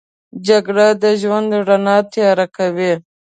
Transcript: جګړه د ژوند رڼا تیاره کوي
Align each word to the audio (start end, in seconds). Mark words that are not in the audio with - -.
جګړه 0.47 0.87
د 1.01 1.03
ژوند 1.21 1.49
رڼا 1.67 1.97
تیاره 2.13 2.45
کوي 2.57 2.93